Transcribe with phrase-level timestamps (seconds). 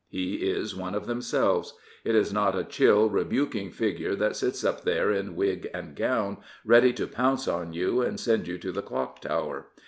[0.09, 1.75] He is one of themselves.
[2.03, 6.37] It is not a chill, rebuking figure that sits up there in wig and gown,
[6.65, 9.67] ready to pounce on you and send you to the Clock Tower.